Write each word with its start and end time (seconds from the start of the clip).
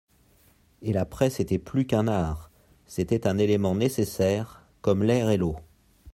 Et 0.81 0.93
la 0.93 1.05
Presse 1.05 1.39
était 1.39 1.59
plus 1.59 1.85
qu'un 1.85 2.07
art: 2.07 2.49
c'était 2.87 3.27
un 3.27 3.37
élément 3.37 3.75
nécessaire, 3.75 4.65
comme 4.81 5.03
l'air 5.03 5.29
et 5.29 5.37
l'eau. 5.37 5.57